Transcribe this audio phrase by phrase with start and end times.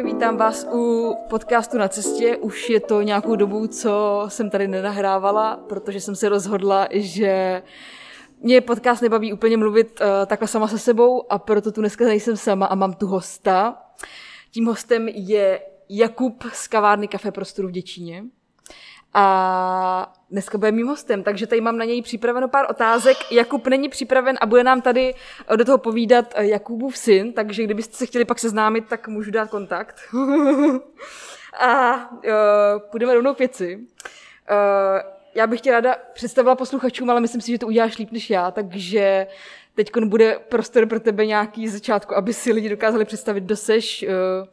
[0.00, 2.36] Ahoj, vítám vás u podcastu na cestě.
[2.36, 7.62] Už je to nějakou dobu, co jsem tady nenahrávala, protože jsem se rozhodla, že
[8.40, 12.36] mě podcast nebaví úplně mluvit uh, takhle sama se sebou a proto tu dneska nejsem
[12.36, 13.82] sama a mám tu hosta.
[14.50, 18.24] Tím hostem je Jakub z kavárny Kafe Prostoru v Děčíně.
[19.14, 23.16] A dneska bude mým hostem, takže tady mám na něj připraveno pár otázek.
[23.30, 25.14] Jakub není připraven a bude nám tady
[25.48, 29.30] eh, do toho povídat eh, Jakubův syn, takže kdybyste se chtěli pak seznámit, tak můžu
[29.30, 30.00] dát kontakt.
[31.58, 32.22] a uh,
[32.90, 33.76] půjdeme rovnou k věci.
[33.76, 38.30] Uh, já bych tě ráda představila posluchačům, ale myslím si, že to uděláš líp než
[38.30, 39.26] já, takže
[39.74, 44.48] teď bude prostor pro tebe nějaký začátku, aby si lidi dokázali představit, kdo seš uh,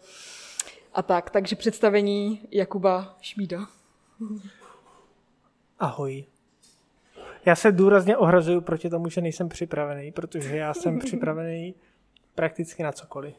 [0.93, 1.29] a tak.
[1.29, 3.76] Takže představení Jakuba Šmída.
[5.79, 6.25] Ahoj.
[7.45, 11.75] Já se důrazně ohrazuju proti tomu, že nejsem připravený, protože já jsem připravený
[12.35, 13.35] prakticky na cokoliv.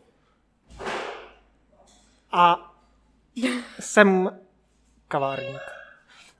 [2.33, 2.75] A
[3.81, 4.39] jsem
[5.09, 5.61] kavárník.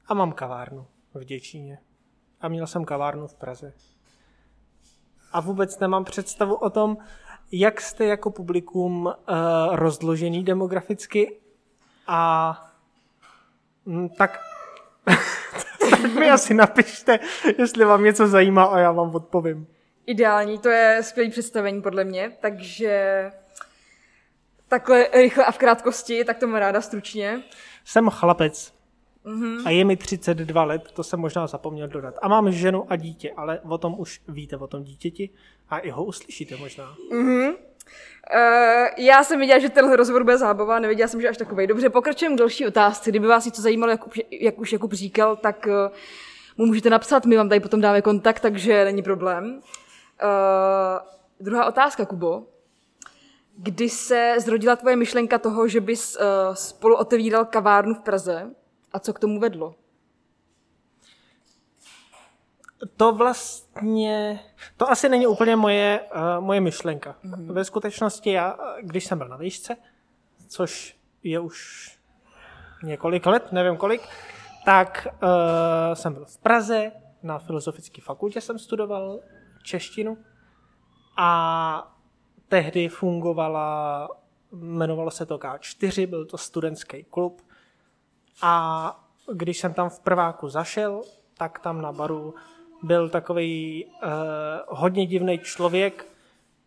[0.07, 1.79] A mám kavárnu v Děčíně.
[2.41, 3.73] A měl jsem kavárnu v Praze.
[5.33, 6.97] A vůbec nemám představu o tom,
[7.53, 9.13] jak jste jako publikum uh,
[9.77, 11.41] rozložený demograficky
[12.07, 12.68] a
[14.17, 14.41] tak
[15.91, 17.19] tak mi asi napište,
[17.59, 19.67] jestli vám něco zajímá a já vám odpovím.
[20.07, 23.25] Ideální, to je skvělé představení podle mě, takže
[24.69, 27.43] takhle rychle a v krátkosti, tak to mám ráda stručně.
[27.85, 28.75] Jsem chlapec
[29.25, 29.63] mm-hmm.
[29.67, 32.15] a je mi 32 let, to jsem možná zapomněl dodat.
[32.23, 35.31] A mám ženu a dítě, ale o tom už víte, o tom dítěti
[35.69, 36.95] a i ho uslyšíte možná.
[37.13, 37.55] Mm-hmm.
[38.35, 41.67] Uh, já jsem viděla, že tenhle rozhovor bude zábava, nevěděla jsem, že až takový.
[41.67, 43.11] Dobře, pokračujeme k další otázce.
[43.11, 45.73] Kdyby vás něco zajímalo, jak, jak už Jakub říkal, tak uh,
[46.57, 49.61] mu můžete napsat, my vám tady potom dáme kontakt, takže není problém.
[50.23, 50.31] Uh,
[51.41, 52.47] druhá otázka, Kubo.
[53.57, 58.51] Kdy se zrodila tvoje myšlenka toho, že bys uh, spolu otevíral kavárnu v Praze
[58.93, 59.75] a co k tomu vedlo?
[62.97, 64.41] To vlastně,
[64.77, 67.17] to asi není úplně moje, uh, moje myšlenka.
[67.25, 67.53] Mm-hmm.
[67.53, 69.77] Ve skutečnosti já, když jsem byl na výšce,
[70.49, 71.89] což je už
[72.83, 74.03] několik let, nevím kolik,
[74.65, 79.21] tak uh, jsem byl v Praze, na Filozofické fakultě jsem studoval
[79.63, 80.19] češtinu
[81.17, 81.97] a
[82.49, 84.09] tehdy fungovala,
[84.53, 87.43] jmenovalo se to K4, byl to studentský klub
[88.43, 91.03] a když jsem tam v prváku zašel,
[91.39, 92.35] tak tam na baru
[92.83, 94.11] byl takový uh,
[94.69, 96.07] hodně divný člověk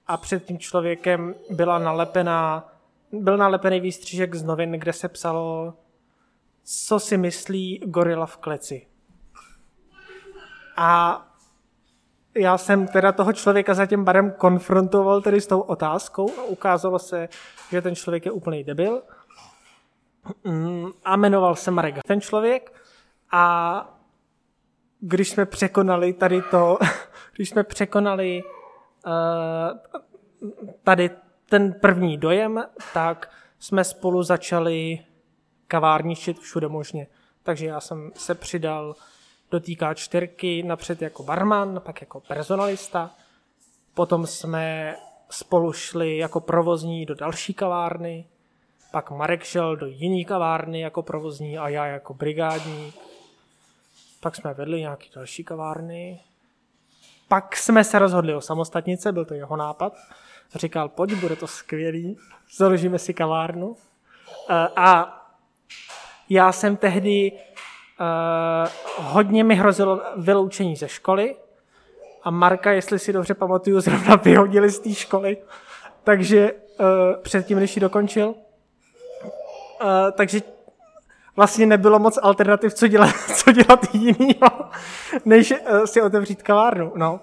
[0.07, 2.69] a před tím člověkem byla nalepená,
[3.11, 5.73] byl nalepený výstřížek z novin, kde se psalo,
[6.63, 8.87] co si myslí gorila v kleci.
[10.77, 11.21] A
[12.35, 16.99] já jsem teda toho člověka za tím barem konfrontoval tedy s tou otázkou a ukázalo
[16.99, 17.29] se,
[17.71, 19.01] že ten člověk je úplný debil.
[20.43, 22.73] Mm, a jmenoval se Marek ten člověk
[23.31, 24.00] a
[25.01, 26.77] když jsme překonali tady to,
[27.35, 28.43] když jsme překonali
[29.05, 30.01] uh,
[30.83, 31.09] tady
[31.49, 32.63] ten první dojem,
[32.93, 35.05] tak jsme spolu začali
[35.67, 37.07] kavárničit všude možně.
[37.43, 38.95] Takže já jsem se přidal
[39.51, 43.11] do té čtyřky napřed jako barman, pak jako personalista.
[43.93, 44.95] Potom jsme
[45.29, 48.27] spolu šli jako provozní do další kavárny.
[48.91, 53.10] Pak Marek šel do jiné kavárny jako provozní a já jako brigádník
[54.21, 56.19] pak jsme vedli nějaké další kavárny.
[57.27, 59.93] Pak jsme se rozhodli o samostatnice, byl to jeho nápad.
[60.55, 62.17] Říkal, pojď, bude to skvělý,
[62.57, 63.75] založíme si kavárnu.
[64.49, 65.17] Eh, a
[66.29, 68.69] já jsem tehdy, uh,
[69.05, 71.35] hodně mi hrozilo vyloučení ze školy
[72.23, 75.37] a Marka, jestli si dobře pamatuju, zrovna vyhodili z té školy,
[76.03, 76.87] takže uh,
[77.21, 78.35] předtím, než ji dokončil.
[80.11, 80.41] Takže
[81.35, 84.49] vlastně nebylo moc alternativ, co dělat, co dělat jinýho,
[85.25, 86.91] než eh, si otevřít kavárnu.
[86.95, 87.19] No.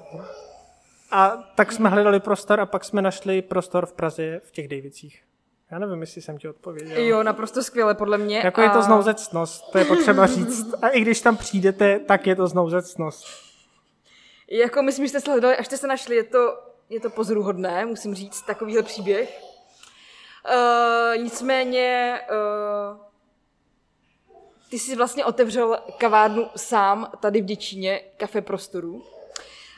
[1.10, 5.22] A tak jsme hledali prostor a pak jsme našli prostor v Praze v těch Davicích.
[5.70, 6.98] Já nevím, jestli jsem ti odpověděl.
[6.98, 8.38] Jo, naprosto skvěle, podle mě.
[8.44, 8.64] Jako a...
[8.64, 10.74] je to znouzecnost, to je potřeba říct.
[10.82, 13.26] A i když tam přijdete, tak je to znouzecnost.
[14.50, 16.58] Jako myslím, že jste se hledali, až jste se našli, je to,
[16.90, 19.42] je to pozoruhodné, musím říct, takovýhle příběh.
[20.54, 23.07] Uh, nicméně uh,
[24.70, 29.02] ty jsi vlastně otevřel kavárnu sám tady v Děčíně, kafe prostoru.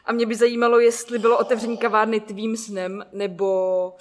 [0.05, 3.93] A mě by zajímalo, jestli bylo otevření kavárny tvým snem, nebo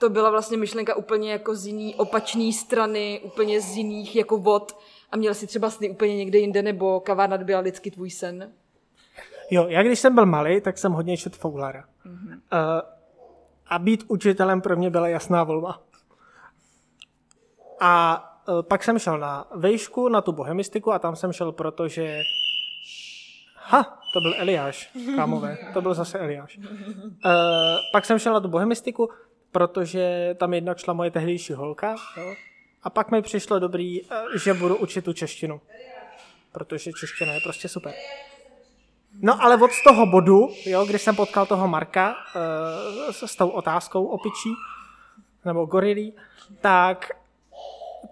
[0.00, 4.78] to byla vlastně myšlenka úplně jako z jiný opačný strany, úplně z jiných jako vod
[5.10, 8.52] a měl si třeba sny úplně někde jinde, nebo kavárna byla vždycky tvůj sen?
[9.50, 11.84] Jo, já když jsem byl malý, tak jsem hodně četl Foulara.
[12.06, 12.32] Mm-hmm.
[12.32, 12.80] Uh,
[13.66, 15.82] a být učitelem pro mě byla jasná volba.
[17.80, 18.24] A
[18.62, 22.22] pak jsem šel na vejšku, na tu bohemistiku a tam jsem šel, protože...
[23.56, 26.58] Ha, to byl Eliáš, kámové, to byl zase Eliáš.
[26.58, 26.62] Uh,
[27.92, 29.10] pak jsem šel na tu bohemistiku,
[29.52, 31.96] protože tam jednak šla moje tehdejší holka.
[32.16, 32.34] Jo?
[32.82, 34.00] A pak mi přišlo dobrý,
[34.34, 35.60] že budu učit tu češtinu.
[36.52, 37.92] Protože čeština je prostě super.
[39.20, 43.48] No ale od toho bodu, jo, když jsem potkal toho Marka uh, s, s tou
[43.48, 44.54] otázkou o pičí,
[45.44, 46.16] nebo gorilí,
[46.60, 47.10] tak,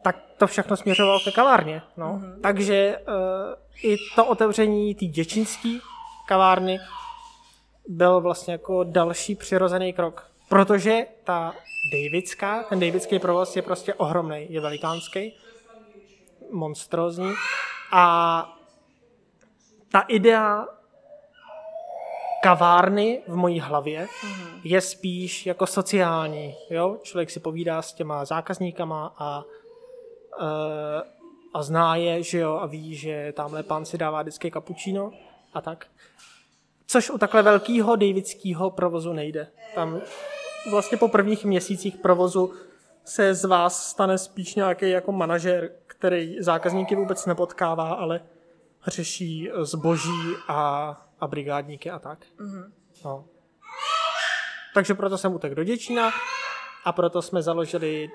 [0.03, 1.83] tak to všechno směřovalo ke kavárně.
[1.97, 2.07] No.
[2.07, 2.41] Mm-hmm.
[2.41, 5.79] Takže uh, i to otevření té děčinské
[6.29, 6.79] kavárny
[7.89, 10.31] byl vlastně jako další přirozený krok.
[10.49, 11.55] Protože ta
[11.93, 15.37] Davidská, ten Davidský provoz je prostě ohromný, je velikánský,
[16.53, 17.33] monstrózní
[17.93, 18.57] a
[19.93, 20.67] ta idea
[22.43, 24.61] kavárny v mojí hlavě mm-hmm.
[24.65, 26.55] je spíš jako sociální.
[26.71, 26.99] Jo?
[27.03, 29.45] Člověk si povídá s těma zákazníkama a,
[31.55, 35.13] a zná je, že jo, a ví, že tamhle pán si dává vždycky kapučíno
[35.55, 35.87] a tak.
[36.87, 39.49] Což u takhle velkého davidského provozu nejde.
[39.75, 40.01] Tam
[40.71, 42.53] vlastně po prvních měsících provozu
[43.05, 48.21] se z vás stane spíš nějaký jako manažer, který zákazníky vůbec nepotkává, ale
[48.87, 52.19] řeší zboží a a brigádníky a tak.
[52.39, 52.73] Mm-hmm.
[53.05, 53.25] No.
[54.75, 56.11] Takže proto jsem utek do Děčína
[56.85, 58.11] a proto jsme založili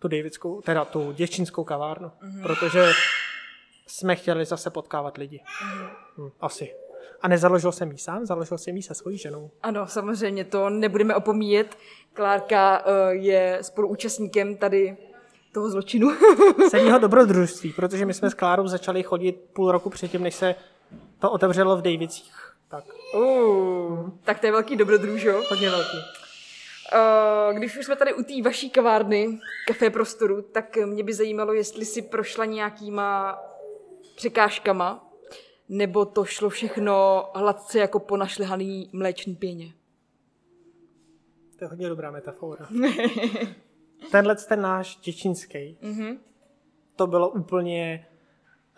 [0.00, 2.42] tu Davidskou, teda tu děčínskou kavárnu, mm-hmm.
[2.42, 2.92] protože
[3.86, 5.40] jsme chtěli zase potkávat lidi.
[5.64, 5.88] Mm-hmm.
[6.18, 6.74] Hm, asi.
[7.22, 9.50] A nezaložil jsem ji sám, založil jsem ji se svojí ženou.
[9.62, 11.76] Ano, samozřejmě, to nebudeme opomíjet.
[12.12, 14.96] Klárka uh, je spoluúčastníkem tady
[15.52, 16.10] toho zločinu.
[16.68, 20.54] Sedího dobrodružství, protože my jsme s Klárou začali chodit půl roku předtím, než se
[21.18, 22.32] to otevřelo v Davicích.
[22.68, 22.84] Tak.
[23.14, 25.42] Uh, tak to je velký dobrodružo.
[25.50, 26.19] Hodně velký.
[26.94, 31.52] Uh, když už jsme tady u té vaší kavárny, kafe prostoru, tak mě by zajímalo,
[31.52, 33.38] jestli si prošla nějakýma
[34.16, 35.12] překážkama,
[35.68, 39.72] nebo to šlo všechno hladce jako po našlehaný mléčný pěně.
[41.58, 42.68] To je hodně dobrá metafora.
[44.10, 46.18] Tenhle ten náš děčínský, mm-hmm.
[46.96, 48.06] to bylo úplně,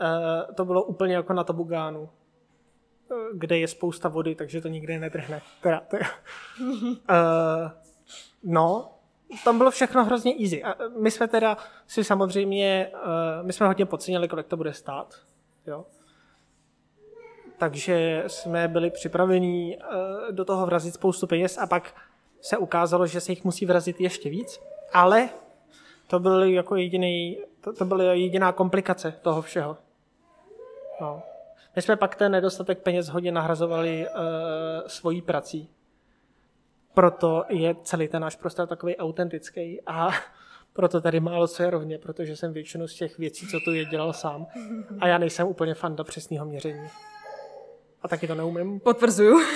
[0.00, 2.08] uh, to bylo úplně jako na tobugánu
[3.32, 5.43] kde je spousta vody, takže to nikdy nedrhne.
[5.62, 6.03] Teda, to uh,
[8.43, 8.93] no,
[9.44, 10.64] tam bylo všechno hrozně easy.
[10.64, 11.56] A my jsme teda
[11.87, 15.14] si samozřejmě, uh, my jsme hodně podcenili, kolik to bude stát.
[15.67, 15.85] Jo?
[17.59, 21.94] Takže jsme byli připraveni uh, do toho vrazit spoustu peněz a pak
[22.41, 24.61] se ukázalo, že se jich musí vrazit ještě víc.
[24.93, 25.29] Ale
[26.06, 29.76] to byl jako jediný, to, to byla jediná komplikace toho všeho.
[31.00, 31.23] No.
[31.76, 34.17] My jsme pak ten nedostatek peněz hodně nahrazovali uh,
[34.87, 35.70] svojí prací.
[36.94, 40.11] Proto je celý ten náš prostor takový autentický a
[40.73, 43.85] proto tady málo co je rovně, protože jsem většinu z těch věcí, co tu je,
[43.85, 44.47] dělal sám.
[45.00, 46.89] A já nejsem úplně fan do přesného měření.
[48.03, 48.81] A taky to neumím.
[48.81, 49.41] Potvrzuju.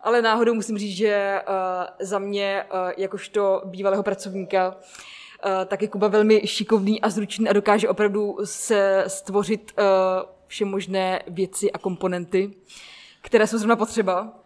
[0.00, 1.54] Ale náhodou musím říct, že uh,
[2.00, 4.76] za mě, uh, jakožto bývalého pracovníka,
[5.44, 9.84] Eh, tak je Kuba velmi šikovný a zručný a dokáže opravdu se stvořit uh,
[10.46, 12.50] vše možné věci a komponenty,
[13.20, 14.41] které jsou zrovna potřeba.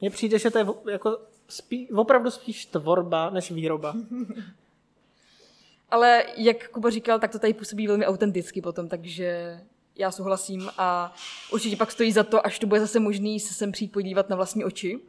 [0.00, 3.94] Mně přijde, že to je jako spí, opravdu spíš tvorba než výroba.
[5.90, 9.60] Ale jak Kuba říkal, tak to tady působí velmi autenticky potom, takže
[9.96, 11.14] já souhlasím a
[11.52, 14.36] určitě pak stojí za to, až to bude zase možný se sem přijít podívat na
[14.36, 14.96] vlastní oči.
[14.96, 15.02] Uh,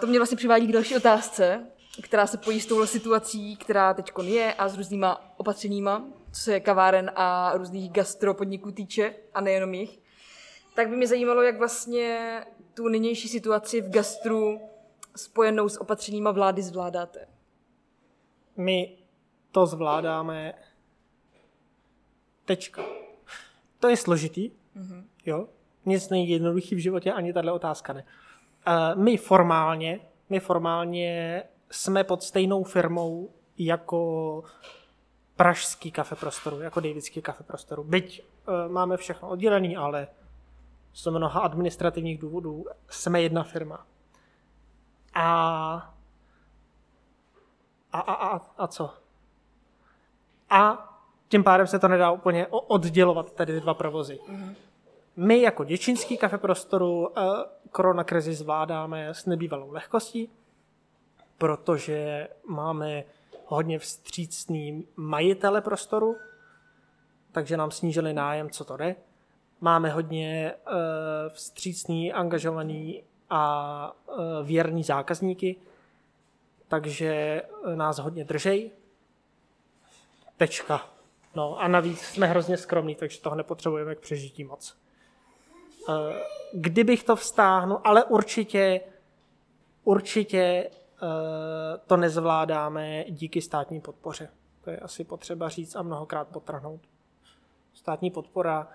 [0.00, 1.66] to mě vlastně přivádí k další otázce,
[2.02, 6.60] která se pojí s touhle situací, která teď je a s různýma opatřeníma, co se
[6.60, 9.98] kaváren a různých gastropodniků týče a nejenom jich,
[10.74, 12.44] tak by mě zajímalo, jak vlastně
[12.78, 14.60] tu nynější situaci v gastru
[15.16, 17.28] spojenou s opatřeníma vlády zvládáte.
[18.56, 18.98] My
[19.52, 20.54] to zvládáme
[22.44, 22.82] tečka.
[23.78, 25.04] To je složitý, mm-hmm.
[25.26, 25.48] jo.
[25.86, 28.04] Nic nejjednoduchý v životě, ani tahle otázka ne.
[28.04, 34.42] Uh, my formálně, my formálně jsme pod stejnou firmou jako
[35.36, 37.84] pražský kafe prostoru, jako Davidský kafe prostoru.
[37.84, 40.08] Byť uh, máme všechno oddělený, ale
[40.92, 43.86] z mnoha administrativních důvodů jsme jedna firma.
[45.14, 45.94] A
[47.92, 48.90] a, a, a, a co?
[50.50, 50.88] A
[51.28, 54.18] tím pádem se to nedá úplně oddělovat, tady dva provozy.
[54.28, 54.54] Mm-hmm.
[55.16, 57.14] My jako děčínský kafe prostoru uh,
[57.70, 60.30] koronakrizi zvládáme s nebývalou lehkostí,
[61.38, 63.04] protože máme
[63.46, 66.16] hodně vstřícný majitele prostoru,
[67.32, 68.96] takže nám snížili nájem, co to jde.
[69.60, 70.72] Máme hodně uh,
[71.28, 74.14] vstřícný, angažovaný a uh,
[74.46, 75.56] věrný zákazníky,
[76.68, 77.42] takže
[77.74, 78.70] nás hodně držej.
[80.36, 80.86] Tečka.
[81.34, 84.76] No a navíc jsme hrozně skromní, takže toho nepotřebujeme k přežití moc.
[85.88, 86.22] Eh,
[86.52, 88.80] kdybych to vztáhnul, ale určitě,
[89.84, 94.28] určitě eh, to nezvládáme díky státní podpoře.
[94.60, 96.80] To je asi potřeba říct a mnohokrát potrhnout.
[97.74, 98.68] Státní podpora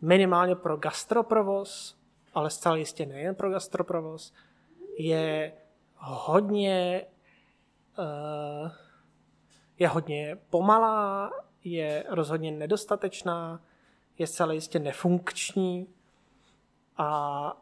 [0.00, 1.98] minimálně pro gastroprovoz,
[2.34, 4.32] ale zcela jistě nejen pro gastroprovoz,
[4.98, 5.52] je
[5.96, 7.06] hodně
[7.98, 8.70] uh,
[9.78, 11.30] je hodně pomalá,
[11.64, 13.60] je rozhodně nedostatečná,
[14.18, 15.86] je zcela jistě nefunkční
[16.96, 17.52] a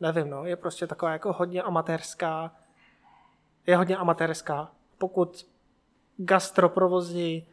[0.00, 2.56] nevím, no, je prostě taková jako hodně amatérská,
[3.66, 4.72] je hodně amatérská.
[4.98, 5.46] Pokud
[6.16, 7.46] gastroprovozy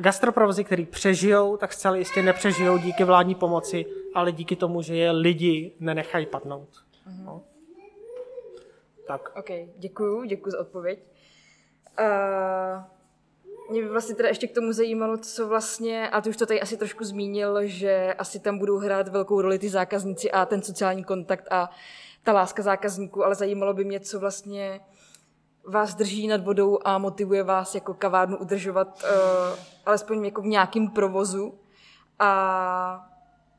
[0.00, 5.10] gastroprovozy, který přežijou, tak zcela jistě nepřežijou díky vládní pomoci, ale díky tomu, že je
[5.10, 6.68] lidi nenechají padnout.
[6.68, 7.24] Mm-hmm.
[7.24, 7.42] No.
[9.06, 9.32] Tak.
[9.36, 10.98] OK, děkuju, děkuju za odpověď.
[12.00, 12.82] Uh,
[13.70, 16.60] mě by vlastně teda ještě k tomu zajímalo, co vlastně, a ty už to tady
[16.60, 21.04] asi trošku zmínil, že asi tam budou hrát velkou roli ty zákazníci a ten sociální
[21.04, 21.70] kontakt a
[22.22, 24.80] ta láska zákazníků, ale zajímalo by mě, co vlastně
[25.68, 30.88] vás drží nad vodou a motivuje vás jako kavárnu udržovat uh, alespoň jako v nějakém
[30.88, 31.58] provozu.
[32.18, 33.10] A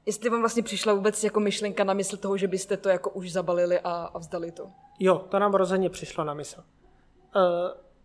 [0.05, 3.31] jestli vám vlastně přišla vůbec jako myšlenka na mysl toho, že byste to jako už
[3.31, 4.71] zabalili a, a vzdali to?
[4.99, 6.63] Jo, to nám rozhodně přišlo na mysl.
[7.35, 7.41] Uh,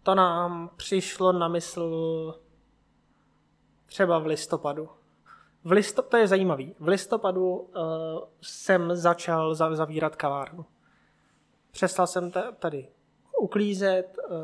[0.02, 2.40] to nám přišlo na mysl
[3.86, 4.88] třeba v listopadu.
[5.64, 6.74] V listop, to je zajímavý.
[6.78, 7.72] V listopadu uh,
[8.42, 10.66] jsem začal zavírat kavárnu.
[11.70, 12.88] Přestal jsem tady
[13.40, 14.36] uklízet, uh,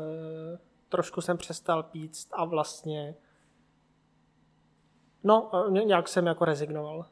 [0.89, 3.15] trošku jsem přestal pít a vlastně
[5.27, 7.05] no, nějak jsem jako rezignoval.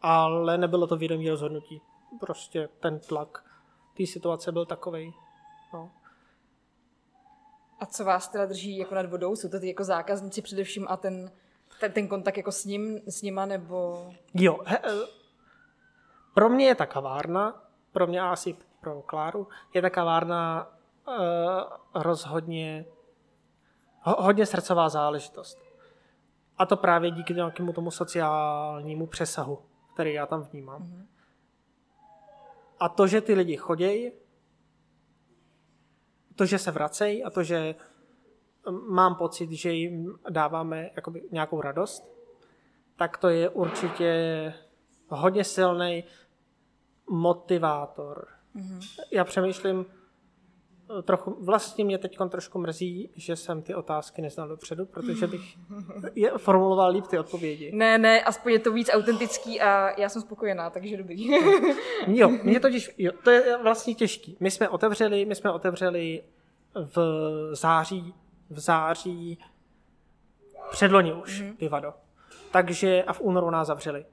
[0.00, 1.82] Ale nebylo to vědomí rozhodnutí.
[2.20, 3.44] Prostě ten tlak
[3.96, 5.12] té situace byl takovej.
[5.74, 5.90] No.
[7.80, 9.36] A co vás teda drží jako nad vodou?
[9.36, 11.30] Jsou to ty jako zákazníci především a ten,
[11.80, 14.06] ten, ten kontakt jako s, ním, s nima, nebo...
[14.34, 15.06] Jo, he, eh,
[16.34, 20.72] pro mě je ta kavárna, pro mě asi pro Kláru, je ta kavárna
[21.08, 21.14] uh,
[22.02, 22.84] rozhodně
[24.00, 25.71] ho, hodně srdcová záležitost.
[26.58, 29.58] A to právě díky nějakému tomu sociálnímu přesahu,
[29.94, 30.82] který já tam vnímám.
[30.82, 31.06] Mm-hmm.
[32.80, 34.12] A to, že ty lidi chodějí,
[36.36, 37.74] to, že se vracejí a to, že
[38.88, 42.12] mám pocit, že jim dáváme jakoby nějakou radost,
[42.96, 44.54] tak to je určitě
[45.08, 46.04] hodně silný
[47.10, 48.28] motivátor.
[48.56, 49.04] Mm-hmm.
[49.10, 49.86] Já přemýšlím,
[51.02, 55.40] trochu, vlastně mě teď trošku mrzí, že jsem ty otázky neznal dopředu, protože bych
[56.14, 57.72] je formuloval líp ty odpovědi.
[57.74, 61.30] Ne, ne, aspoň je to víc autentický a já jsem spokojená, takže dobrý.
[62.06, 64.36] jo, mě totiž, jo, to je vlastně těžký.
[64.40, 66.22] My jsme otevřeli, my jsme otevřeli
[66.74, 66.98] v
[67.54, 68.14] září,
[68.50, 69.38] v září
[70.70, 71.56] předloni už mm-hmm.
[71.56, 71.94] Pivado.
[72.50, 74.06] Takže a v únoru nás zavřeli.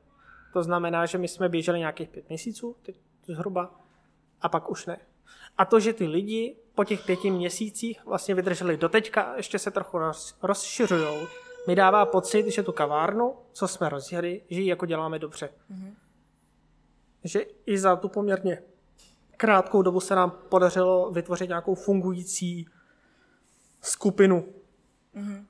[0.54, 3.72] To znamená, že my jsme běželi nějakých pět měsíců, teď zhruba,
[4.42, 4.98] a pak už ne.
[5.58, 9.72] A to, že ty lidi po těch pěti měsících vlastně vydrželi do teďka, ještě se
[9.72, 11.28] trochu roz, rozšiřují,
[11.68, 15.50] mi dává pocit, že tu kavárnu, co jsme rozjeli, že ji jako děláme dobře.
[15.72, 15.94] Mm-hmm.
[17.24, 18.64] Že i za tu poměrně
[19.38, 22.68] krátkou dobu se nám podařilo vytvořit nějakou fungující
[23.82, 24.54] skupinu.
[25.16, 25.46] Mm-hmm.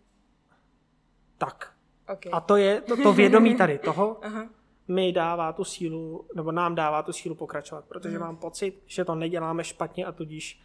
[1.37, 1.73] Tak.
[2.07, 2.31] Okay.
[2.33, 4.49] A to je to, to vědomí tady toho, uh-huh.
[4.89, 8.19] Mi dává tu sílu, nebo nám dává tu sílu pokračovat, protože mm.
[8.19, 10.61] mám pocit, že to neděláme špatně a tudíž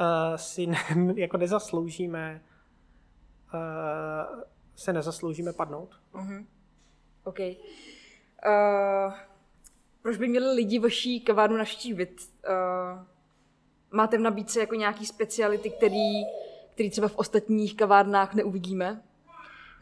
[0.00, 0.78] uh, si ne,
[1.16, 2.42] jako nezasloužíme
[3.54, 4.42] uh,
[4.76, 5.90] se nezasloužíme padnout.
[6.14, 6.46] Uh-huh.
[7.24, 7.38] OK.
[7.38, 9.14] Uh,
[10.02, 12.20] proč by měli lidi vaší kavárnu navštívit?
[12.48, 13.04] Uh,
[13.90, 16.24] máte v nabídce jako nějaký speciality, který,
[16.74, 19.02] který třeba v ostatních kavárnách neuvidíme?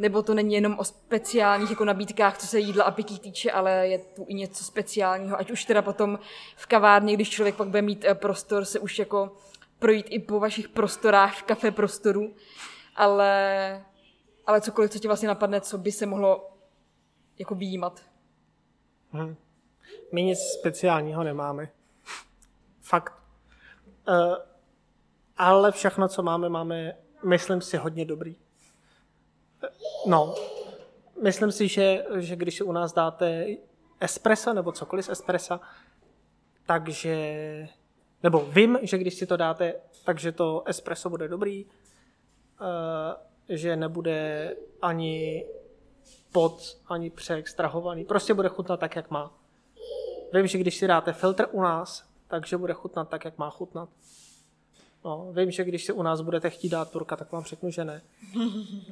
[0.00, 3.88] Nebo to není jenom o speciálních jako nabídkách, co se jídla a pití týče, ale
[3.88, 6.18] je tu i něco speciálního, ať už teda potom
[6.56, 9.36] v kavárně, když člověk pak bude mít prostor se už jako
[9.78, 12.34] projít i po vašich prostorách v kafe prostoru,
[12.96, 13.84] ale,
[14.46, 16.50] ale cokoliv, co ti vlastně napadne, co by se mohlo
[17.38, 18.00] jako výjímat.
[19.10, 19.36] Hmm.
[20.12, 21.68] My nic speciálního nemáme.
[22.80, 23.12] Fakt.
[24.08, 24.34] Uh,
[25.36, 26.92] ale všechno, co máme, máme,
[27.24, 28.36] myslím si, hodně dobrý.
[30.06, 30.34] No,
[31.22, 33.46] myslím si, že, že když u nás dáte
[34.00, 35.60] espresso nebo cokoliv z espressa,
[36.66, 37.68] takže
[38.22, 41.70] nebo vím, že když si to dáte, takže to espresso bude dobrý, uh,
[43.48, 45.46] že nebude ani
[46.32, 48.04] pod, ani přeextrahovaný.
[48.04, 49.34] Prostě bude chutnat tak, jak má.
[50.32, 53.88] Vím, že když si dáte filtr u nás, takže bude chutnat tak, jak má chutnat.
[55.04, 57.84] No, vím, že když si u nás budete chtít dát turka, tak vám řeknu, že
[57.84, 58.02] ne.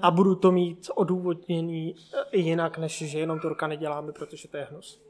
[0.01, 1.95] A budu to mít odůvodněný
[2.33, 5.03] eh, jinak, než že jenom turka neděláme, protože to je hnus.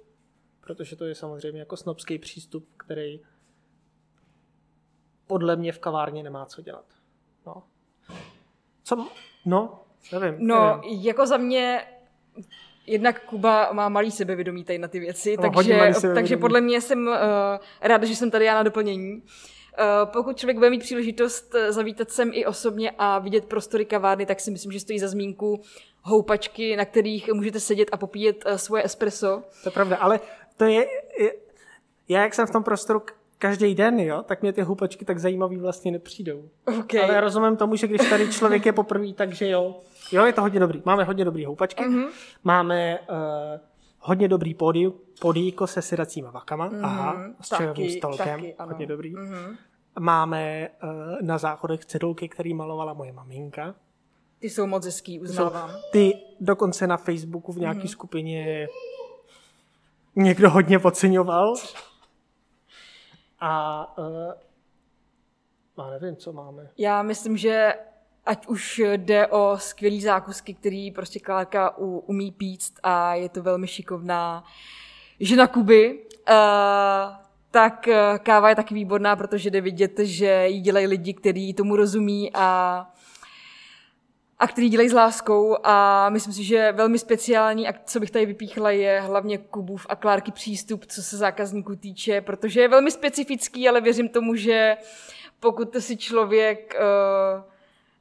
[0.60, 3.20] Protože to je samozřejmě jako snobský přístup, který
[5.26, 6.84] podle mě v kavárně nemá co dělat.
[7.46, 7.62] No.
[8.82, 9.08] Co?
[9.44, 9.80] No,
[10.12, 10.46] nevím.
[10.46, 11.00] No, nevím.
[11.02, 11.86] jako za mě
[12.86, 17.06] jednak Kuba má malý sebevědomí tady na ty věci, No, takže, takže podle mě jsem
[17.06, 17.14] uh,
[17.80, 19.12] ráda, že jsem tady já na doplnění.
[19.16, 19.22] Uh,
[20.04, 24.40] pokud člověk bude mít příležitost eh, zavítat sem i osobně a vidět prostory kavárny, tak
[24.40, 25.60] si myslím, že stojí za zmínku
[26.02, 29.42] houpačky, na kterých můžete sedět a popíjet uh, svoje espresso.
[29.62, 30.20] To je pravda, ale
[30.56, 30.86] to je,
[32.08, 33.02] já jak jsem v tom prostoru
[33.38, 36.48] každý den, jo, tak mě ty houpačky tak zajímavý vlastně nepřijdou.
[36.78, 37.02] Okay.
[37.02, 39.80] Ale já rozumím tomu, že když tady člověk je poprvé, takže jo.
[40.12, 40.82] Jo, je to hodně dobrý.
[40.84, 41.84] Máme hodně dobrý houpačky.
[41.84, 42.08] Mm-hmm.
[42.44, 43.16] Máme uh,
[44.00, 46.70] hodně dobrý pódium, podíko se sedacíma vakama.
[46.70, 46.84] Mm-hmm.
[46.84, 48.40] Aha, s čajovým stolkem.
[48.40, 49.14] taky, hodně dobrý.
[49.14, 49.56] Mhm.
[50.00, 53.74] Máme uh, na záchodech cedulky, které malovala moje maminka.
[54.38, 55.70] Ty jsou moc hezký, Jsou, uznávám.
[55.92, 57.88] ty dokonce na Facebooku v nějaké mm-hmm.
[57.88, 58.68] skupině
[60.16, 61.54] někdo hodně podceňoval.
[63.40, 64.32] A uh,
[65.78, 66.70] já nevím, co máme.
[66.78, 67.74] Já myslím, že
[68.26, 73.66] ať už jde o skvělý zákusky, který prostě Klárka umí píct a je to velmi
[73.66, 74.44] šikovná
[75.20, 75.98] žena Kuby,
[76.30, 77.18] uh,
[77.50, 81.76] tak eh, káva je taky výborná, protože jde vidět, že ji dělají lidi, kteří tomu
[81.76, 82.86] rozumí a
[84.40, 85.56] a který dělají s láskou.
[85.64, 89.96] A myslím si, že velmi speciální a co bych tady vypíchla je hlavně Kubův a
[89.96, 94.76] Klárky přístup, co se zákazníků týče, protože je velmi specifický, ale věřím tomu, že
[95.40, 97.42] pokud si člověk uh,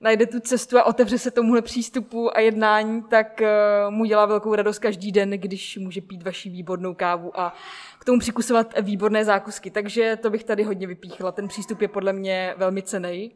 [0.01, 4.55] najde tu cestu a otevře se tomuhle přístupu a jednání, tak uh, mu dělá velkou
[4.55, 7.53] radost každý den, když může pít vaši výbornou kávu a
[7.99, 9.71] k tomu přikusovat výborné zákusky.
[9.71, 11.31] Takže to bych tady hodně vypíchla.
[11.31, 13.35] Ten přístup je podle mě velmi cený.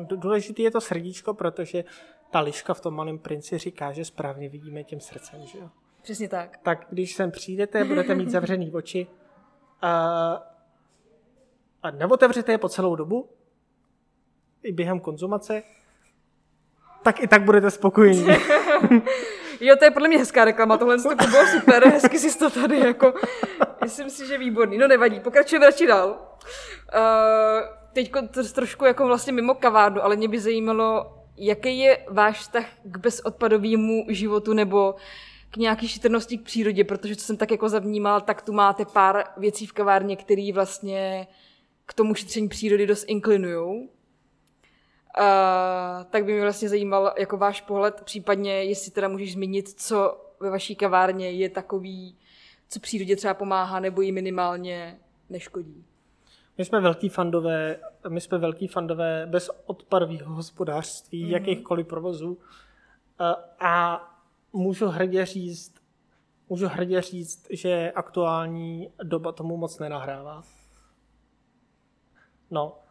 [0.00, 1.84] D- Důležitý je to srdíčko, protože
[2.30, 5.70] ta liška v tom malém princi říká, že správně vidíme tím srdcem, že jo.
[6.02, 6.56] Přesně tak.
[6.62, 9.06] Tak když sem přijdete, budete mít zavřený oči
[9.82, 9.92] a,
[11.82, 13.28] a neotevřete je po celou dobu,
[14.62, 15.62] i během konzumace,
[17.02, 18.26] tak i tak budete spokojení.
[19.64, 22.78] Jo, to je podle mě hezká reklama, tohle to bylo super, hezky si to tady
[22.78, 23.14] jako,
[23.82, 24.78] myslím si, že výborný.
[24.78, 26.08] No nevadí, pokračujeme radši dál.
[26.08, 26.18] Uh,
[27.92, 32.64] teď to trošku jako vlastně mimo kavárnu, ale mě by zajímalo, jaký je váš vztah
[32.82, 34.94] k bezodpadovému životu nebo
[35.50, 39.24] k nějaký šetrnosti k přírodě, protože co jsem tak jako zavnímal, tak tu máte pár
[39.36, 41.26] věcí v kavárně, které vlastně
[41.86, 43.88] k tomu šetření přírody dost inklinujou.
[45.18, 50.26] Uh, tak by mě vlastně zajímal jako váš pohled, případně jestli teda můžeš zmínit, co
[50.40, 52.18] ve vaší kavárně je takový,
[52.68, 54.98] co přírodě třeba pomáhá nebo jí minimálně
[55.30, 55.84] neškodí.
[56.58, 61.30] My jsme velký fandové, my jsme velký fandové bezodpadového hospodářství, mm.
[61.30, 62.38] jakýchkoliv provozů.
[63.18, 64.02] A, a
[64.52, 65.74] můžu hrdě říct,
[66.48, 70.42] můžu hrdě říct, že aktuální doba tomu moc nenahrává.
[72.50, 72.81] No,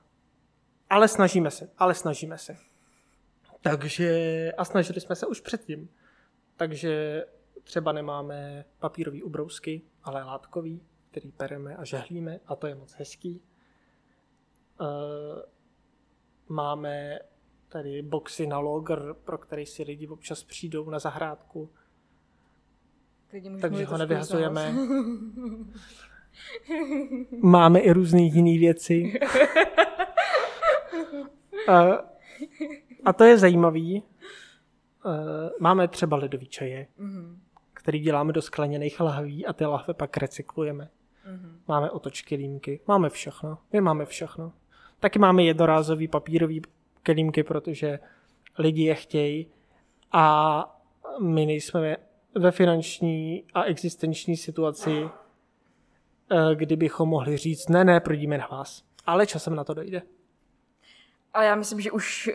[0.91, 2.57] ale snažíme se, ale snažíme se.
[3.61, 5.89] Takže, a snažili jsme se už předtím.
[6.55, 7.25] Takže
[7.63, 13.41] třeba nemáme papírový ubrousky, ale látkový, který pereme a žehlíme a to je moc hezký.
[14.81, 14.87] Uh,
[16.47, 17.19] máme
[17.67, 21.69] tady boxy na logr, pro který si lidi občas přijdou na zahrádku,
[23.61, 24.73] takže ho nevyhazujeme.
[27.41, 29.19] Máme i různé jiné věci.
[31.69, 31.93] Uh,
[33.05, 34.03] a to je zajímavý.
[35.05, 35.11] Uh,
[35.59, 37.39] máme třeba ledový čaje, Mhm,
[37.73, 40.89] který děláme do skleněných lahví a ty lahve pak recyklujeme.
[41.25, 41.59] mhm.
[41.67, 43.57] Máme otočky límky, máme všechno.
[43.73, 44.53] My máme všechno.
[44.99, 46.61] Taky máme jednorázový papírový
[47.03, 47.99] kelímky, protože
[48.57, 49.47] lidi je chtějí
[50.11, 50.65] a
[51.21, 51.97] my nejsme
[52.35, 55.03] ve finanční a existenční situaci,
[56.31, 58.83] eh, kdybychom mohli říct, ne, ne, prodíme na vás.
[59.05, 60.01] Ale časem na to dojde.
[61.33, 62.33] A já myslím, že už uh,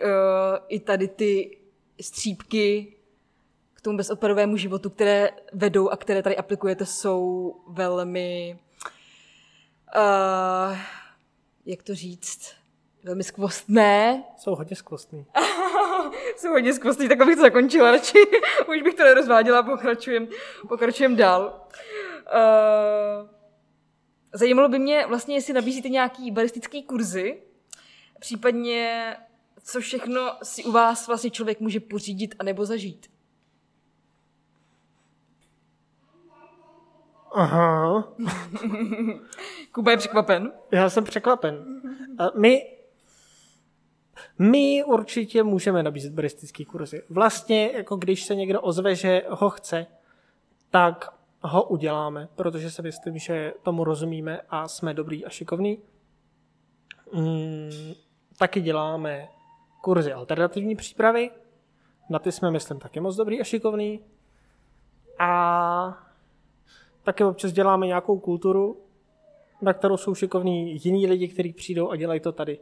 [0.67, 1.57] i tady ty
[2.01, 2.93] střípky
[3.73, 8.59] k tomu bezodpadovému životu, které vedou a které tady aplikujete, jsou velmi,
[9.95, 10.77] uh,
[11.65, 12.55] jak to říct,
[13.03, 14.23] velmi skvostné.
[14.37, 15.25] Jsou hodně skvostný.
[16.37, 18.17] Jsou hodně skvostný, tak bych to zakončila radši.
[18.69, 20.27] Už bych to nerozváděla, pokračujem,
[20.67, 21.67] pokračujem dál.
[22.33, 23.29] Uh,
[24.33, 27.41] zajímalo by mě vlastně, jestli nabízíte nějaký baristický kurzy,
[28.19, 29.15] případně
[29.63, 33.07] co všechno si u vás vlastně člověk může pořídit anebo zažít.
[37.33, 38.13] Aha,
[39.71, 40.51] Kuba je překvapen.
[40.71, 41.81] já jsem překvapen.
[42.17, 42.77] A My
[44.39, 47.03] My určitě můžeme nabízet baristický kurzy.
[47.09, 49.85] Vlastně, jako když se někdo ozve, že ho chce,
[50.69, 55.77] tak ho uděláme, protože si myslím, že tomu rozumíme a jsme dobrý a šikovní.
[57.13, 57.93] Mm,
[58.37, 59.29] taky děláme
[59.81, 61.31] kurzy alternativní přípravy.
[62.09, 63.99] Na ty jsme, myslím, taky moc dobrý a šikovný.
[65.19, 66.03] A
[67.03, 68.81] taky občas děláme nějakou kulturu,
[69.61, 72.59] na kterou jsou šikovní jiní lidi, kteří přijdou a dělají to tady.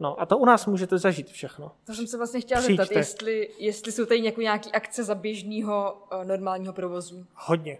[0.00, 1.72] No a to u nás můžete zažít všechno.
[1.86, 2.84] To jsem se vlastně chtěla Přijďte.
[2.84, 7.26] zeptat, jestli, jestli jsou tady nějaký akce za běžného uh, normálního provozu.
[7.34, 7.78] Hodně.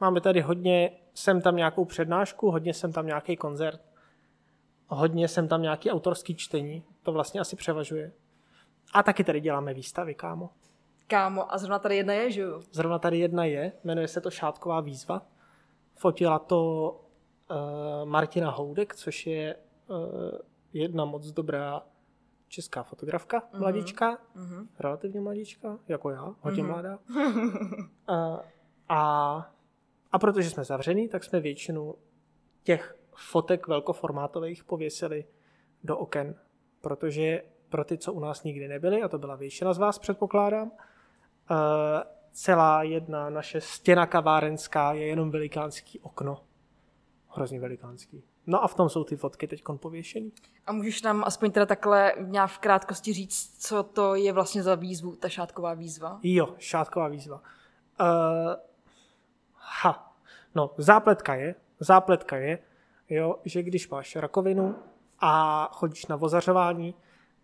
[0.00, 3.80] Máme tady hodně, jsem tam nějakou přednášku, hodně jsem tam nějaký koncert,
[4.88, 8.12] hodně jsem tam nějaký autorský čtení, to vlastně asi převažuje.
[8.92, 10.50] A taky tady děláme výstavy, kámo.
[11.06, 12.62] Kámo, a zrovna tady jedna je, že jo?
[12.72, 15.22] Zrovna tady jedna je, jmenuje se to Šátková výzva.
[15.96, 16.90] Fotila to
[17.50, 17.56] uh,
[18.08, 19.56] Martina Houdek, což je
[19.88, 19.96] uh,
[20.72, 21.82] jedna moc dobrá
[22.48, 23.58] česká fotografka, mm-hmm.
[23.58, 24.66] mladička, Mm-hmm.
[24.78, 26.72] relativně mladička, jako já, hodně Mhm.
[26.72, 26.98] mladá.
[28.06, 28.40] A,
[28.88, 29.52] a,
[30.12, 31.94] a protože jsme zavřený, tak jsme většinu
[32.62, 35.24] těch fotek velkoformátových pověsili
[35.84, 36.34] do oken,
[36.80, 40.70] protože pro ty, co u nás nikdy nebyli, a to byla většina z vás, předpokládám,
[40.70, 41.56] uh,
[42.32, 46.44] celá jedna naše stěna kavárenská je jenom velikánský okno.
[47.28, 48.22] Hrozně velikánský.
[48.46, 50.32] No a v tom jsou ty fotky teď pověšený.
[50.66, 54.74] A můžeš nám aspoň teda takhle nějak v krátkosti říct, co to je vlastně za
[54.74, 56.20] výzvu, ta šátková výzva?
[56.22, 57.36] Jo, šátková výzva.
[58.00, 58.54] Uh,
[59.54, 60.14] ha.
[60.54, 62.58] No, zápletka je, zápletka je,
[63.08, 64.74] jo, že když máš rakovinu
[65.18, 66.94] a chodíš na ozařování,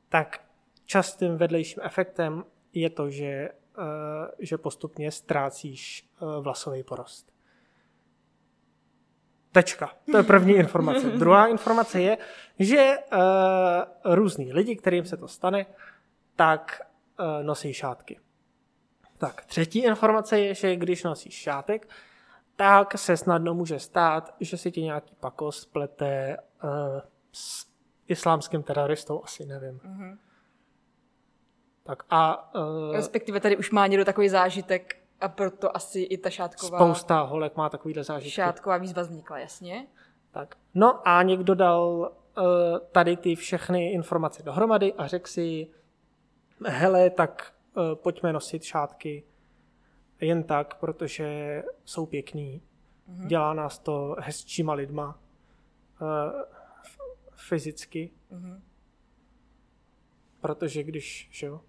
[0.09, 0.40] tak
[0.85, 3.85] častým vedlejším efektem je to, že, uh,
[4.38, 7.35] že postupně ztrácíš uh, vlasový porost.
[9.53, 9.92] Tečka.
[10.11, 11.11] To je první informace.
[11.18, 12.18] Druhá informace je,
[12.59, 15.66] že uh, různí lidi, kterým se to stane,
[16.37, 16.81] tak
[17.20, 18.20] uh, nosí šátky.
[19.18, 21.88] Tak, třetí informace je, že když nosíš šátek,
[22.57, 26.71] tak se snadno může stát, že si ti nějaký pakos splete uh,
[27.33, 27.67] s
[28.09, 29.81] islámským teroristou, asi nevím.
[29.85, 30.19] Mhm.
[31.83, 36.31] Tak a uh, Respektive tady už má někdo takový zážitek a proto asi i ta
[36.31, 38.31] šátková, spousta holek má takovýhle zážitky.
[38.31, 39.87] šátková výzva vznikla, jasně.
[40.31, 40.55] Tak.
[40.75, 42.45] No a někdo dal uh,
[42.93, 45.67] tady ty všechny informace dohromady a řekl si,
[46.67, 49.25] hele, tak uh, pojďme nosit šátky
[50.26, 52.62] jen tak, protože jsou pěkný.
[53.10, 53.26] Mm-hmm.
[53.26, 55.18] Dělá nás to hezčíma lidma
[56.00, 56.08] uh,
[57.48, 58.10] fyzicky.
[58.30, 58.62] Mhm.
[60.40, 61.60] Protože když, že jo,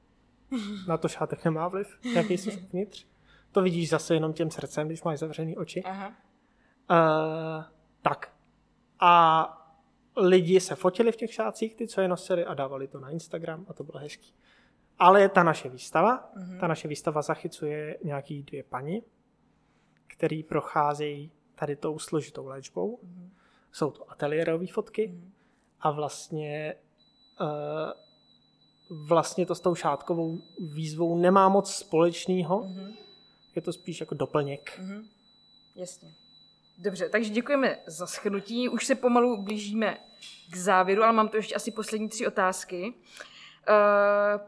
[0.88, 3.06] na to šátek nemá vliv, jaký jsi uvnitř.
[3.52, 5.84] To vidíš zase jenom těm srdcem, když máš zavřený oči.
[5.84, 6.08] Aha.
[6.90, 7.64] Uh,
[8.02, 8.34] tak.
[9.00, 9.52] A
[10.18, 13.66] lidi se fotili v těch šácích, ty, co je nosili a dávali to na Instagram
[13.70, 14.34] a to bylo hezký.
[15.00, 16.60] Ale ta naše výstava, mm-hmm.
[16.60, 19.04] ta naše výstava zachycuje nějaký dvě paní,
[20.08, 23.00] který procházejí tady tou složitou léčbou.
[23.04, 23.30] Mm-hmm.
[23.72, 25.30] Jsou to ateliérové fotky mm-hmm.
[25.80, 26.76] a vlastně
[27.42, 27.92] uh,
[28.90, 30.38] vlastně to s tou šátkovou
[30.74, 32.62] výzvou nemá moc společného.
[32.62, 32.94] Mm-hmm.
[33.56, 34.80] Je to spíš jako doplněk.
[34.80, 35.06] Mhm.
[35.76, 36.14] Jasně.
[36.78, 38.70] Dobře, takže děkujeme za shrnutí.
[38.70, 39.98] Už se pomalu blížíme
[40.52, 42.94] k závěru, ale mám tu ještě asi poslední tři otázky.
[43.70, 44.42] Uh,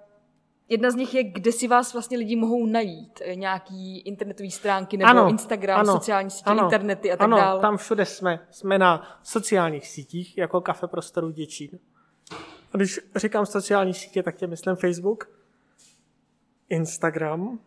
[0.69, 3.21] jedna z nich je, kde si vás vlastně lidi mohou najít?
[3.25, 7.38] Eh, Nějaký internetové stránky nebo Ano, Instagram, ano, sociální sítě, ano, internety a tak ano,
[7.38, 7.62] dále?
[7.62, 8.47] tam všude jsme.
[8.51, 11.69] Jsme na sociálních sítích, jako Kafe Prostoru Děčín.
[12.73, 15.30] A když říkám sociální sítě, tak tě myslím Facebook,
[16.69, 17.60] Instagram,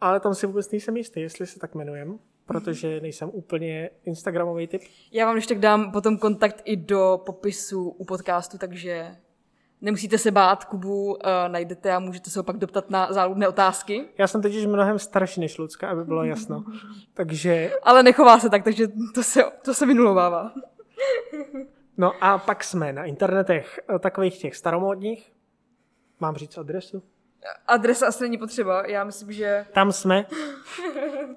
[0.00, 4.82] ale tam si vůbec nejsem jistý, jestli se tak jmenujem, protože nejsem úplně Instagramový typ.
[5.12, 9.16] Já vám ještě tak dám potom kontakt i do popisu u podcastu, takže
[9.80, 14.04] nemusíte se bát, Kubu uh, najdete a můžete se opak doptat na záludné otázky.
[14.18, 16.64] Já jsem totiž mnohem starší než Lucka, aby bylo jasno.
[17.14, 20.52] Takže, Ale nechová se tak, takže to se, to se vynulovává.
[21.96, 25.32] no a pak jsme na internetech eh, takových těch staromódních.
[26.20, 27.02] Mám říct adresu?
[27.66, 29.66] Adresa asi není potřeba, já myslím, že...
[29.72, 30.26] Tam jsme.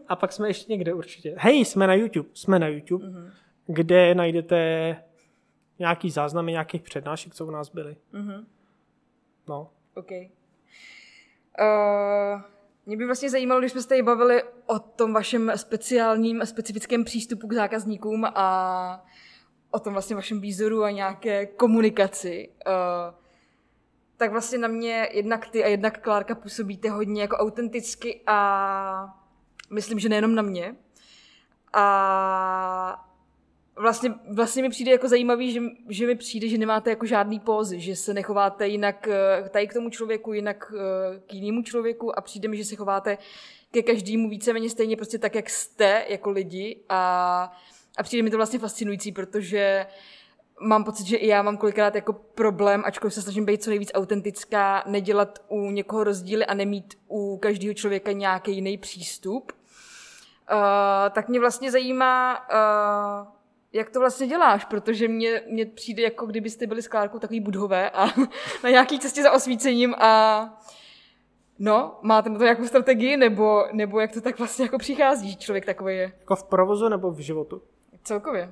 [0.07, 1.35] A pak jsme ještě někde určitě.
[1.37, 2.29] Hej, jsme na YouTube.
[2.33, 3.31] Jsme na YouTube, mm-hmm.
[3.67, 4.95] kde najdete
[5.79, 7.97] nějaký záznamy nějakých přednášek, co u nás byly.
[8.11, 8.47] Mhm.
[9.47, 9.71] No.
[9.95, 10.11] OK.
[10.11, 10.27] Uh,
[12.85, 17.47] mě by vlastně zajímalo, když jsme se tady bavili o tom vašem speciálním, specifickém přístupu
[17.47, 19.05] k zákazníkům a
[19.71, 22.49] o tom vlastně vašem výzoru a nějaké komunikaci.
[22.67, 22.73] Uh,
[24.17, 29.17] tak vlastně na mě jednak ty a jednak Klárka působíte hodně jako autenticky a
[29.69, 30.75] myslím, že nejenom na mě.
[31.73, 33.08] A
[33.81, 37.79] Vlastně, vlastně mi přijde jako zajímavý, že, že mi přijde, že nemáte jako žádný pózy,
[37.79, 42.21] že se nechováte jinak eh, tady k tomu člověku, jinak eh, k jinému člověku a
[42.21, 43.17] přijde mi, že se chováte
[43.71, 47.53] ke každému víceméně stejně prostě tak, jak jste jako lidi a,
[47.97, 49.85] a přijde mi to vlastně fascinující, protože
[50.61, 53.91] mám pocit, že i já mám kolikrát jako problém, ačkoliv se snažím být co nejvíc
[53.93, 59.51] autentická, nedělat u někoho rozdíly a nemít u každého člověka nějaký jiný přístup.
[60.51, 60.57] Uh,
[61.11, 63.38] tak mě vlastně zajímá, uh,
[63.73, 67.89] jak to vlastně děláš, protože mně, mně přijde, jako kdybyste byli s Klárkou takový budhové
[67.89, 68.05] a
[68.63, 70.63] na nějaký cestě za osvícením a
[71.59, 75.35] no, máte na to nějakou strategii, nebo, nebo jak to tak vlastně jako přichází, že
[75.35, 76.13] člověk takový je?
[76.19, 77.61] Jako v provozu nebo v životu?
[78.03, 78.51] Celkově.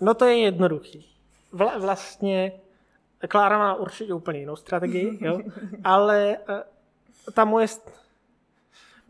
[0.00, 1.16] No to je jednoduchý.
[1.52, 2.52] Vla, vlastně
[3.28, 5.40] Klára má určitě úplně jinou strategii, jo?
[5.84, 7.66] ale uh, ta moje...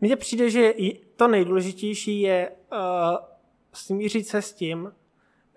[0.01, 0.73] Mně přijde, že
[1.15, 3.32] to nejdůležitější je uh,
[3.73, 4.91] smířit se s tím,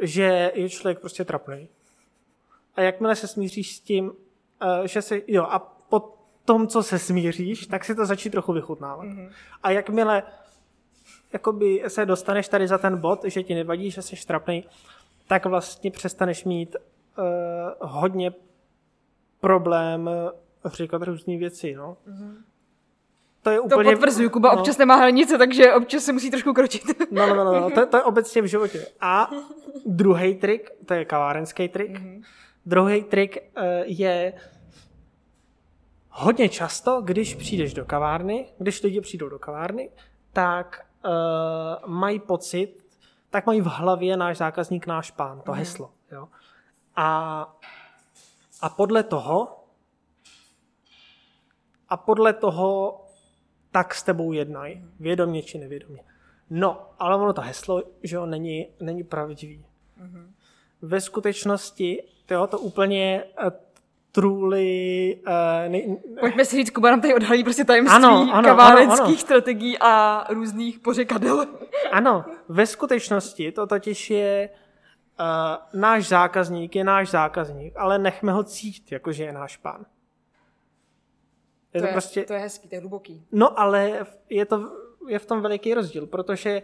[0.01, 1.69] že je člověk prostě trapný.
[2.75, 4.15] A jakmile se smíříš s tím, uh,
[4.85, 9.07] že se, jo, a po tom, co se smíříš, tak si to začít trochu vychutnávat.
[9.07, 9.31] Mm-hmm.
[9.63, 10.23] A jakmile
[11.33, 14.65] jakoby se dostaneš tady za ten bod, že ti nevadí, že jsi trapný,
[15.27, 17.25] tak vlastně přestaneš mít uh,
[17.81, 18.33] hodně
[19.41, 20.11] problém
[20.65, 21.75] říkat různé věci.
[21.75, 21.97] No.
[22.09, 22.35] Mm-hmm.
[23.47, 23.91] To je úplně...
[23.91, 24.59] To potvrzuju, Kuba no.
[24.59, 26.83] občas nemá hranice, takže občas se musí trošku kročit.
[27.11, 28.87] no, no, no, no, to, to je obecně v životě.
[29.01, 29.31] A
[29.87, 32.23] druhý trik, to je kavárenský trik, mm-hmm.
[32.67, 34.33] druhý trik uh, je
[36.11, 39.91] hodně často, když přijdeš do kavárny, když lidi přijdou do kavárny,
[40.33, 42.75] tak uh, mají pocit,
[43.31, 45.59] tak mají v hlavě náš zákazník, náš pán, to mm.
[45.59, 45.91] heslo.
[46.13, 46.29] Jo?
[46.97, 47.09] A,
[48.63, 49.57] a podle toho
[51.89, 53.06] a podle toho
[53.77, 56.03] tak s tebou jednají, vědomě či nevědomě.
[56.51, 59.65] No, ale ono to heslo, že jo, není, není pravdivý.
[60.03, 60.27] Mm-hmm.
[60.83, 63.51] Ve skutečnosti to, to úplně eh,
[64.13, 65.21] truly...
[65.27, 65.81] Uh, ne,
[66.21, 69.17] Pojďme si říct, Kuba nám tady odhalí prostě tajemství ano, ano, kavárenských ano, ano.
[69.17, 71.47] strategií a různých pořekadel.
[71.93, 74.51] Ano, ve skutečnosti to totiž je
[75.21, 79.87] uh, náš zákazník je náš zákazník, ale nechme ho cítit, jakože je náš pán.
[81.77, 82.25] Je to, to, je, prostě...
[82.25, 83.27] to je hezký, to je hluboký.
[83.33, 84.73] No ale je, to,
[85.09, 86.63] je v tom veliký rozdíl, protože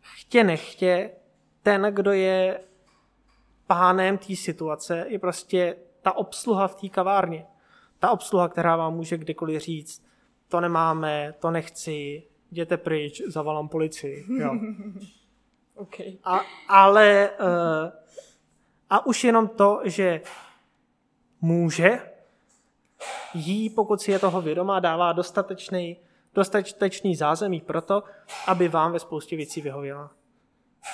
[0.00, 1.10] chtě nechtě,
[1.62, 2.60] ten, kdo je
[3.66, 7.46] pánem té situace, je prostě ta obsluha v té kavárně.
[7.98, 10.04] Ta obsluha, která vám může kdykoliv říct,
[10.48, 14.24] to nemáme, to nechci, jděte pryč, zavolám policii.
[14.38, 14.54] Jo.
[15.74, 16.18] okay.
[16.24, 17.90] a, ale uh,
[18.90, 20.20] a už jenom to, že
[21.40, 22.00] může
[23.34, 25.96] jí, pokud si je toho vědomá, dává dostatečný,
[26.34, 28.02] dostatečný zázemí pro to,
[28.46, 30.10] aby vám ve spoustě věcí vyhověla.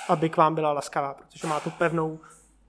[0.08, 2.20] Aby k vám byla laskavá, protože má tu pevnou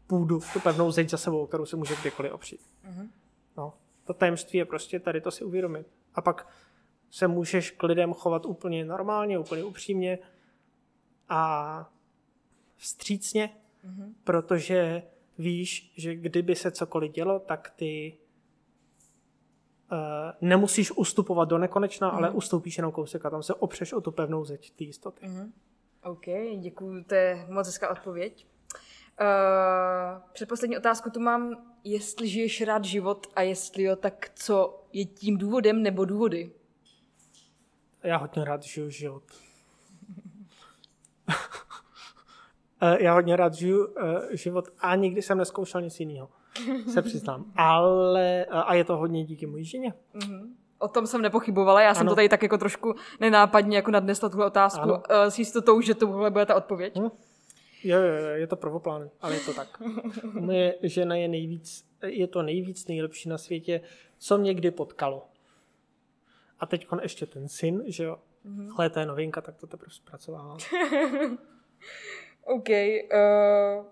[0.08, 2.62] půdu, tu pevnou zeď za sebou, kterou se může kdykoliv opřít.
[2.62, 3.10] Mm-hmm.
[3.58, 3.74] No,
[4.04, 5.88] to tajemství je prostě tady to si uvědomit.
[6.16, 6.48] A pak
[7.10, 10.20] se můžeš k lidem chovat úplně normálně, úplně upřímně
[11.30, 11.90] a
[12.78, 13.50] vstřícně,
[13.86, 14.14] mm-hmm.
[14.24, 15.04] protože
[15.38, 18.18] víš, že kdyby se cokoliv dělo, tak ty
[20.42, 22.16] nemusíš ustupovat do nekonečna, mm-hmm.
[22.16, 25.26] ale ustoupíš jenom kousek a tam se opřeš o tu pevnou zeď té jistoty.
[25.26, 25.52] Mm-hmm.
[26.04, 26.26] OK,
[26.60, 28.48] děkuji, to je moc hezká odpověď.
[29.22, 35.06] Uh, předposlední otázku tu mám, jestli žiješ rád život a jestli jo, tak co je
[35.06, 36.52] tím důvodem nebo důvody?
[38.04, 39.24] Já hodně rád žiju život.
[42.84, 43.94] Eh, já hodně rád žiju uh,
[44.32, 46.30] život a nikdy jsem neskoušel nic jiného,
[46.94, 47.46] se přiznám.
[47.56, 49.94] Ale, a je to hodně díky mojí ženě.
[50.16, 50.50] Mm-hmm.
[50.80, 52.12] O tom jsem nepochybovala, já jsem ano.
[52.12, 54.94] to tady tak jako trošku nenápadně jako nadnesla tuhle otázku ano.
[54.94, 56.98] uh, s jistotou, že tohle bude ta odpověď.
[56.98, 57.12] Hmm.
[57.84, 59.82] Jo, jo, je to prvoplán, ale je to tak.
[60.34, 63.82] Moje žena je nejvíc, je to nejvíc nejlepší na světě,
[64.18, 65.28] co mě kdy potkalo.
[66.60, 68.76] A teď ještě ten syn, že jo, mm-hmm.
[68.78, 70.58] ale to je novinka, tak to teprve zpracovávám.
[72.44, 72.70] OK.
[72.70, 73.86] Uh,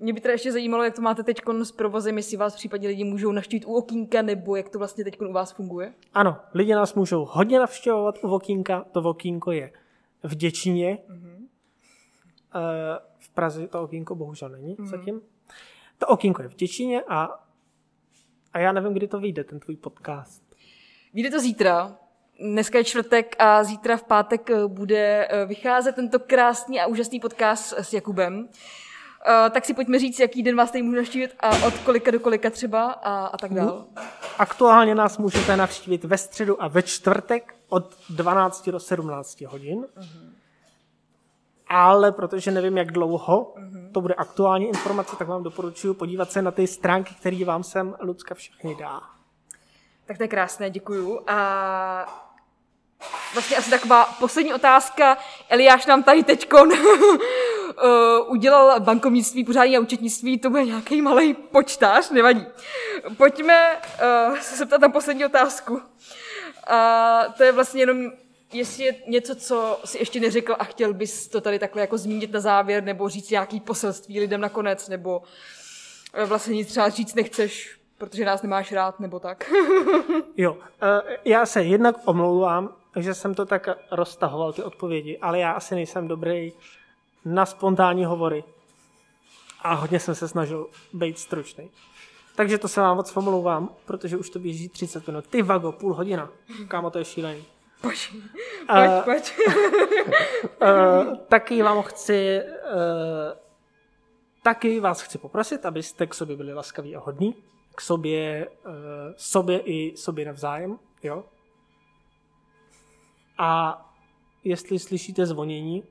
[0.00, 2.88] mě by teda ještě zajímalo, jak to máte teď s provozem, jestli vás v případě
[2.88, 5.94] lidi můžou navštívit u okýnka, nebo jak to vlastně teď u vás funguje?
[6.14, 9.72] Ano, lidi nás můžou hodně navštěvovat u okýnka, to okýnko je
[10.22, 10.98] v Děčíně.
[11.08, 11.46] Mm-hmm.
[13.18, 14.86] V Praze to okýnko bohužel není mm.
[14.86, 15.20] zatím.
[15.98, 17.28] To okýnko je v Těčíně a,
[18.52, 20.42] a já nevím, kdy to vyjde, ten tvůj podcast.
[21.14, 21.96] Vyjde to zítra.
[22.40, 27.20] Dneska je čtvrtek a zítra v pátek eh, bude eh, vycházet tento krásný a úžasný
[27.20, 28.48] podcast s Jakubem.
[29.28, 32.20] Uh, tak si pojďme říct, jaký den vás tady můžu navštívit a od kolika do
[32.20, 33.84] kolika třeba a, a tak dál.
[34.38, 39.78] Aktuálně nás můžete navštívit ve středu a ve čtvrtek od 12 do 17 hodin.
[39.78, 40.30] Uh-huh
[41.70, 43.92] ale protože nevím, jak dlouho mm-hmm.
[43.92, 47.96] to bude aktuální informace, tak vám doporučuji podívat se na ty stránky, které vám sem
[48.00, 49.00] Lucka všechny dá.
[50.06, 51.20] Tak to je krásné, děkuju.
[51.26, 52.29] A
[53.32, 55.18] vlastně asi taková poslední otázka.
[55.48, 57.16] Eliáš nám tady teďkon uh,
[58.26, 62.46] udělal bankovnictví, pořádní a účetnictví, to bude nějaký malý počtář, nevadí.
[63.16, 63.80] Pojďme
[64.30, 65.82] uh, se zeptat na poslední otázku.
[66.66, 68.12] A to je vlastně jenom,
[68.52, 72.32] jestli je něco, co si ještě neřekl a chtěl bys to tady takhle jako zmínit
[72.32, 75.22] na závěr, nebo říct nějaký poselství lidem nakonec, nebo
[76.14, 79.52] eh, vlastně nic třeba říct nechceš, protože nás nemáš rád, nebo tak.
[80.36, 80.58] jo,
[81.24, 86.08] já se jednak omlouvám, že jsem to tak roztahoval, ty odpovědi, ale já asi nejsem
[86.08, 86.52] dobrý
[87.24, 88.44] na spontánní hovory.
[89.62, 91.70] A hodně jsem se snažil být stručný.
[92.36, 95.26] Takže to se vám moc omlouvám, protože už to běží 30 minut.
[95.26, 96.30] Ty vago, půl hodina.
[96.68, 97.44] Kámo, to je šílený.
[97.80, 98.14] Pojď,
[98.66, 99.32] pojď, uh, pojď.
[100.62, 103.38] uh, taky vám chci uh,
[104.42, 107.34] taky vás chci poprosit, abyste k sobě byli laskaví a hodní.
[107.74, 108.72] K sobě, uh,
[109.16, 110.78] sobě i sobě navzájem.
[111.02, 111.24] Jo?
[113.40, 113.82] A
[114.44, 115.84] jestli slyšíte zvonění,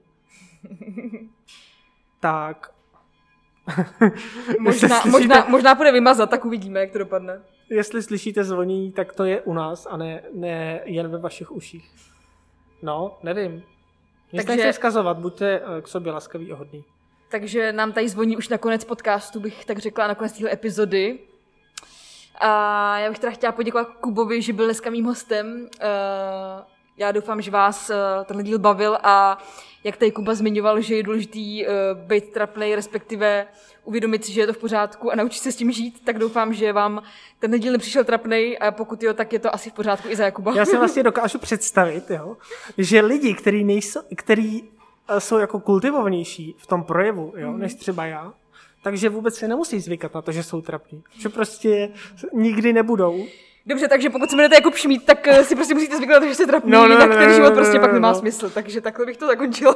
[2.20, 2.74] tak...
[4.60, 5.10] možná, slyšíte...
[5.10, 7.42] možná, možná bude vymazat, tak uvidíme, jak to dopadne.
[7.70, 11.92] Jestli slyšíte zvonění, tak to je u nás a ne, ne jen ve vašich uších.
[12.82, 13.64] No, nevím.
[14.34, 14.64] Nic Takže...
[14.64, 16.84] nechci zkazovat, buďte eh, k sobě laskaví a hodný.
[17.32, 21.20] Takže nám tady zvoní už na konec podcastu, bych tak řekla, na konec téhle epizody.
[22.40, 25.68] A já bych teda chtěla poděkovat Kubovi, že byl dneska mým hostem.
[25.82, 29.38] Uh, já doufám, že vás uh, tenhle díl bavil a
[29.84, 33.48] jak tady Kuba zmiňoval, že je důležitý uh, být trapnej, respektive
[33.84, 36.54] uvědomit si, že je to v pořádku a naučit se s tím žít, tak doufám,
[36.54, 37.04] že vám
[37.40, 40.26] ten díl nepřišel trapnej a pokud jo, tak je to asi v pořádku i za
[40.26, 40.54] Jakuba.
[40.56, 42.38] Já si vlastně dokážu představit, jo,
[42.78, 44.64] že lidi, kteří nejsou, který
[45.10, 47.60] eh, jsou jako kultivovanější v tom projevu, jo, mm.
[47.60, 48.34] než třeba já,
[48.84, 51.04] takže vůbec se nemusí zvykat na to, že jsou trapní.
[51.20, 51.90] Že prostě
[52.34, 53.26] nikdy nebudou.
[53.66, 56.46] Dobře, takže pokud se jmenujete jako Šmít, tak eh, si prostě musíte zvyknout, že jste
[56.46, 58.16] trapný, no, no, jinak no, ten život no, prostě no, pak nemá no.
[58.16, 58.50] smysl.
[58.50, 59.76] Takže takhle bych to zakončil.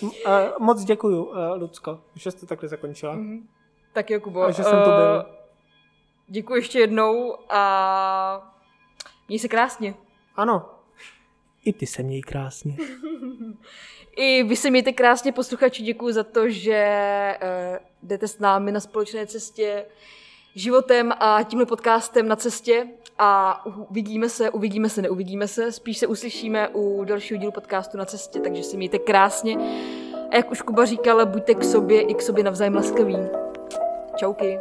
[0.00, 0.12] uh,
[0.58, 3.16] moc děkuju, uh, Lucko, že jste takhle zakončila.
[3.16, 3.42] Mm-hmm.
[3.92, 4.42] Tak jo, Kubo.
[4.42, 5.24] A že jsem to byl.
[5.26, 5.34] Uh,
[6.28, 8.54] děkuji ještě jednou a
[9.28, 9.94] měj se krásně.
[10.36, 10.70] Ano,
[11.64, 12.76] i ty se měj krásně.
[14.16, 15.82] I vy se mějte krásně, posluchači.
[15.82, 19.84] Děkuji za to, že uh, jdete s námi na společné cestě
[20.54, 22.86] životem a tímhle podcastem na cestě
[23.18, 28.04] a uvidíme se, uvidíme se, neuvidíme se, spíš se uslyšíme u dalšího dílu podcastu na
[28.04, 29.56] cestě, takže si mějte krásně.
[30.30, 33.16] A jak už Kuba říkal, buďte k sobě i k sobě navzájem laskaví.
[34.16, 34.58] Čauky.